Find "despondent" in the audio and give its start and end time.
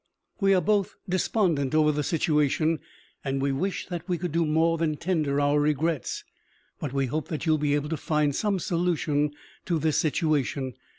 1.07-1.75